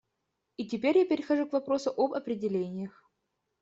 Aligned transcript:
И 0.57 0.65
теперь 0.65 0.97
я 0.97 1.05
перехожу 1.05 1.45
к 1.47 1.53
вопросу 1.53 1.91
об 1.95 2.13
определениях. 2.15 3.07